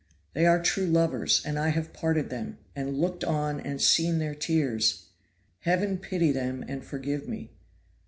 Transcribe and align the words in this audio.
They 0.33 0.47
are 0.47 0.59
true 0.59 0.87
lovers, 0.87 1.43
and 1.45 1.59
I 1.59 1.69
have 1.69 1.93
parted 1.93 2.31
them, 2.31 2.57
and 2.75 2.97
looked 2.97 3.23
on 3.23 3.59
and 3.59 3.79
seen 3.79 4.17
their 4.17 4.33
tears. 4.33 5.09
Heaven 5.59 5.99
pity 5.99 6.31
them 6.31 6.65
and 6.67 6.83
forgive 6.83 7.27
me. 7.27 7.51